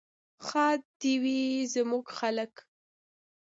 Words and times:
ښاد 0.45 0.81
دې 0.99 1.13
وي 1.21 1.39
زموږ 1.73 2.05
خلک. 2.17 2.53